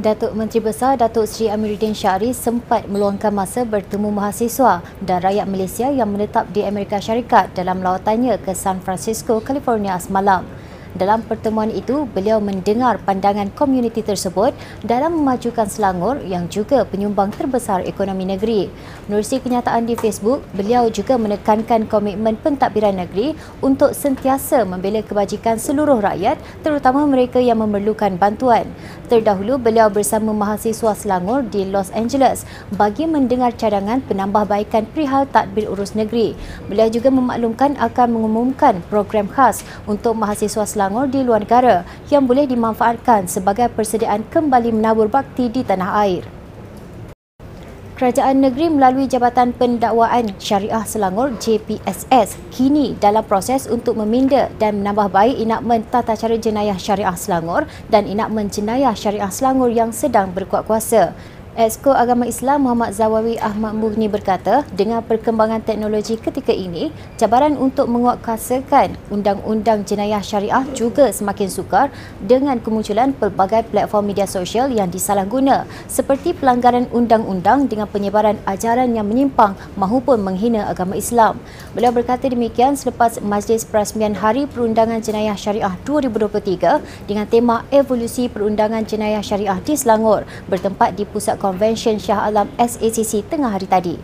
[0.00, 5.92] Datuk Menteri Besar Datuk Seri Amiruddin Syari sempat meluangkan masa bertemu mahasiswa dan rakyat Malaysia
[5.92, 10.48] yang menetap di Amerika Syarikat dalam lawatannya ke San Francisco, California semalam.
[10.90, 14.50] Dalam pertemuan itu, beliau mendengar pandangan komuniti tersebut
[14.82, 18.66] dalam memajukan Selangor yang juga penyumbang terbesar ekonomi negeri.
[19.06, 26.02] Menerusi kenyataan di Facebook, beliau juga menekankan komitmen pentadbiran negeri untuk sentiasa membela kebajikan seluruh
[26.02, 28.66] rakyat terutama mereka yang memerlukan bantuan.
[29.06, 32.42] Terdahulu, beliau bersama mahasiswa Selangor di Los Angeles
[32.74, 36.34] bagi mendengar cadangan penambahbaikan perihal tadbir urus negeri.
[36.66, 42.24] Beliau juga memaklumkan akan mengumumkan program khas untuk mahasiswa Selangor Selangor di luar negara yang
[42.24, 46.24] boleh dimanfaatkan sebagai persediaan kembali menabur bakti di tanah air.
[48.00, 55.12] Kerajaan negeri melalui Jabatan Pendakwaan Syariah Selangor JPSS kini dalam proses untuk meminda dan menambah
[55.12, 60.64] baik inakmen tata cara jenayah syariah Selangor dan inakmen jenayah syariah Selangor yang sedang berkuat
[60.64, 61.12] kuasa.
[61.58, 67.90] Esko Agama Islam Muhammad Zawawi Ahmad Mughni berkata, dengan perkembangan teknologi ketika ini, cabaran untuk
[67.90, 71.90] menguatkuasakan undang-undang jenayah syariah juga semakin sukar
[72.22, 79.10] dengan kemunculan pelbagai platform media sosial yang disalahguna seperti pelanggaran undang-undang dengan penyebaran ajaran yang
[79.10, 81.42] menyimpang mahupun menghina agama Islam.
[81.74, 88.86] Beliau berkata demikian selepas Majlis Perasmian Hari Perundangan Jenayah Syariah 2023 dengan tema Evolusi Perundangan
[88.86, 93.98] Jenayah Syariah di Selangor bertempat di Pusat Convention Shah Alam SACC tengah hari tadi.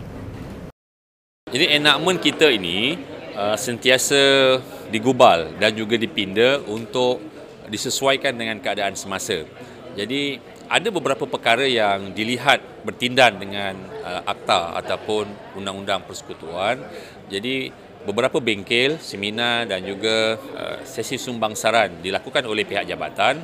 [1.47, 2.99] Jadi enakmen kita ini
[3.39, 4.59] uh, sentiasa
[4.91, 7.23] digubal dan juga dipinda untuk
[7.71, 9.47] disesuaikan dengan keadaan semasa.
[9.95, 16.83] Jadi ada beberapa perkara yang dilihat bertindan dengan uh, akta ataupun undang-undang persekutuan.
[17.31, 17.71] Jadi
[18.03, 23.39] beberapa bengkel, seminar dan juga uh, sesi sumbang saran dilakukan oleh pihak jabatan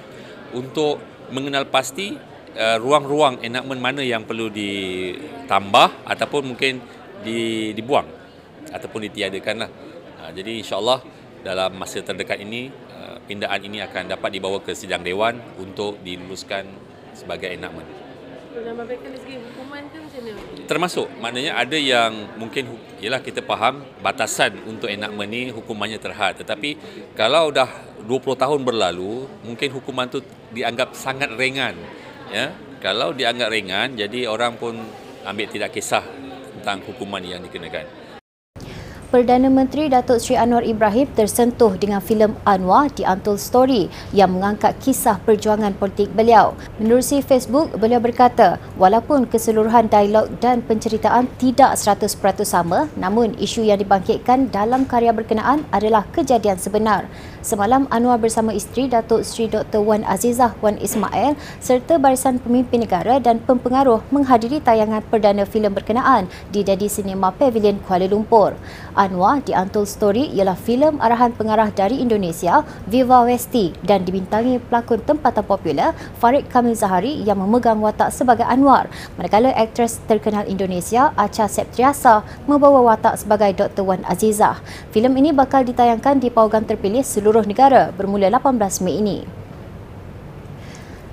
[0.50, 0.98] untuk
[1.30, 6.82] mengenal pasti uh, ruang-ruang enakmen mana yang perlu ditambah ataupun mungkin
[7.22, 8.08] di, dibuang
[8.72, 9.70] ataupun ditiadakan lah.
[10.22, 11.00] Uh, jadi insyaAllah
[11.42, 16.66] dalam masa terdekat ini uh, pindaan ini akan dapat dibawa ke sidang dewan untuk diluluskan
[17.12, 17.84] sebagai enakmen.
[20.68, 22.68] Termasuk maknanya ada yang mungkin
[23.00, 26.76] ialah kita faham batasan untuk enakmen ni hukumannya terhad tetapi
[27.16, 27.66] kalau dah
[28.04, 30.20] 20 tahun berlalu mungkin hukuman tu
[30.52, 31.72] dianggap sangat ringan
[32.32, 32.46] ya.
[32.82, 34.74] Kalau dianggap ringan jadi orang pun
[35.22, 36.02] ambil tidak kisah
[36.58, 38.01] tentang hukuman yang dikenakan
[39.12, 44.72] Perdana Menteri Datuk Seri Anwar Ibrahim tersentuh dengan filem Anwar di Untold Story yang mengangkat
[44.80, 46.56] kisah perjuangan politik beliau.
[46.80, 52.08] Menerusi Facebook, beliau berkata, walaupun keseluruhan dialog dan penceritaan tidak 100%
[52.48, 57.04] sama, namun isu yang dibangkitkan dalam karya berkenaan adalah kejadian sebenar.
[57.44, 59.84] Semalam, Anwar bersama isteri Datuk Seri Dr.
[59.84, 66.32] Wan Azizah Wan Ismail serta barisan pemimpin negara dan pempengaruh menghadiri tayangan perdana filem berkenaan
[66.48, 68.56] di Daddy Cinema Pavilion Kuala Lumpur.
[69.02, 75.02] Anwar di Untold Story ialah filem arahan pengarah dari Indonesia, Viva Westi dan dibintangi pelakon
[75.02, 75.90] tempatan popular
[76.22, 78.86] Farid Kamil Zahari yang memegang watak sebagai Anwar,
[79.18, 83.82] manakala aktris terkenal Indonesia Acha Septriasa membawa watak sebagai Dr.
[83.82, 84.62] Wan Azizah.
[84.94, 89.41] Filem ini bakal ditayangkan di paugan terpilih seluruh negara bermula 18 Mei ini.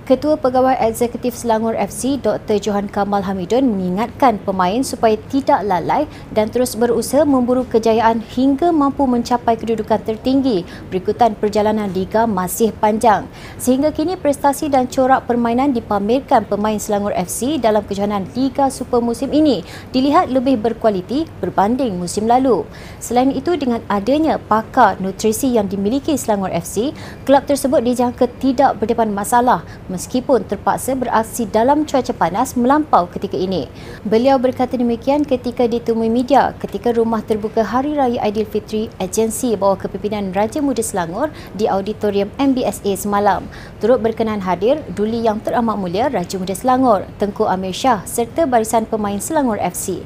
[0.09, 2.57] Ketua Pegawai Eksekutif Selangor FC Dr.
[2.57, 9.05] Johan Kamal Hamidun mengingatkan pemain supaya tidak lalai dan terus berusaha memburu kejayaan hingga mampu
[9.05, 13.29] mencapai kedudukan tertinggi berikutan perjalanan liga masih panjang.
[13.61, 19.29] Sehingga kini prestasi dan corak permainan dipamerkan pemain Selangor FC dalam kejohanan Liga Super musim
[19.29, 19.61] ini
[19.93, 22.65] dilihat lebih berkualiti berbanding musim lalu.
[22.97, 26.97] Selain itu dengan adanya pakar nutrisi yang dimiliki Selangor FC,
[27.29, 29.61] kelab tersebut dijangka tidak berdepan masalah
[29.99, 33.67] meskipun terpaksa beraksi dalam cuaca panas melampau ketika ini.
[34.07, 40.31] Beliau berkata demikian ketika ditemui media ketika rumah terbuka Hari Raya Aidilfitri agensi bawah kepimpinan
[40.31, 43.43] Raja Muda Selangor di auditorium MBSA semalam.
[43.83, 48.87] Turut berkenan hadir Duli Yang Teramat Mulia Raja Muda Selangor, Tengku Amir Shah serta barisan
[48.87, 49.99] pemain Selangor FC.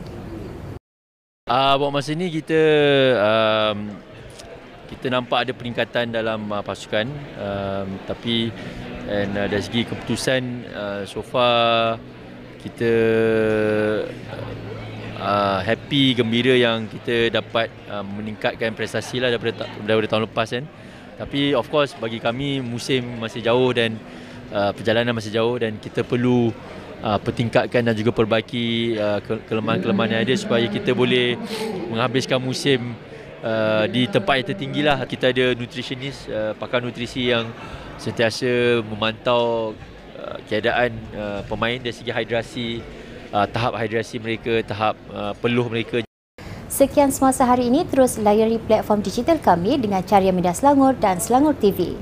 [1.46, 2.62] Uh, buat masa ini kita
[3.20, 3.94] um,
[4.88, 7.04] kita nampak ada peningkatan dalam uh, pasukan
[7.36, 8.48] um, tapi
[9.10, 10.42] and uh, dari segi keputusan
[10.72, 12.00] uh, so far
[12.64, 12.94] kita
[15.20, 20.66] uh, happy gembira yang kita dapat uh, meningkatkan prestasi lah daripada, daripada tahun lepas kan.
[21.14, 24.00] Tapi of course bagi kami musim masih jauh dan
[24.52, 26.50] uh, perjalanan masih jauh dan kita perlu
[27.04, 31.38] uh, pertingkatkan dan juga perbaiki uh, kelemahan-kelemahan yang ada supaya kita boleh
[31.92, 32.96] menghabiskan musim
[33.44, 34.98] uh, di tempat yang tertinggi lah.
[35.06, 37.46] Kita ada nutritionist uh, pakar nutrisi yang
[38.04, 39.72] sentiasa memantau
[40.20, 42.84] uh, keadaan uh, pemain dari segi hidrasi
[43.32, 46.04] uh, tahap hidrasi mereka tahap uh, peluh mereka
[46.68, 51.54] Sekian semasa hari ini terus layari platform digital kami dengan carian media Selangor dan Selangor
[51.54, 51.94] TV.